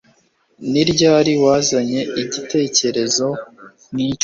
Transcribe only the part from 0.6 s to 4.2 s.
Ni ryari wazanye igitekerezo nkicyo